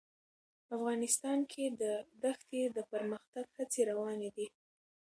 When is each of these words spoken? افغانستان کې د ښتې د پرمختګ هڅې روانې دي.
افغانستان 0.75 1.39
کې 1.51 1.63
د 1.81 1.83
ښتې 2.39 2.61
د 2.75 2.77
پرمختګ 2.91 3.45
هڅې 3.57 3.81
روانې 3.89 4.29
دي. 4.35 4.47